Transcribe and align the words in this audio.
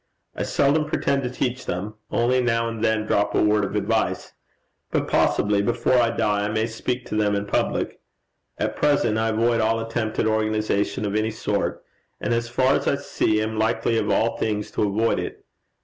I 0.35 0.41
seldom 0.41 0.85
pretend 0.85 1.21
to 1.21 1.29
teach 1.29 1.67
them 1.67 1.93
only 2.09 2.41
now 2.41 2.67
and 2.67 2.83
then 2.83 3.05
drop 3.05 3.35
a 3.35 3.43
word 3.43 3.63
of 3.63 3.75
advice. 3.75 4.33
But 4.89 5.07
possibly, 5.07 5.61
before 5.61 5.93
I 5.93 6.09
die, 6.09 6.45
I 6.45 6.47
may 6.47 6.65
speak 6.65 7.05
to 7.05 7.15
them 7.15 7.35
in 7.35 7.45
public. 7.45 7.99
At 8.57 8.75
present 8.75 9.19
I 9.19 9.27
avoid 9.29 9.61
all 9.61 9.79
attempt 9.79 10.17
at 10.17 10.25
organization 10.25 11.05
of 11.05 11.13
any 11.15 11.29
sort, 11.29 11.83
and 12.19 12.33
as 12.33 12.49
far 12.49 12.73
as 12.73 12.87
I 12.87 12.95
see, 12.95 13.39
am 13.43 13.59
likely 13.59 13.95
of 13.99 14.09
all 14.09 14.37
things 14.37 14.71
to 14.71 14.81
avoid 14.81 15.19
it. 15.19 15.45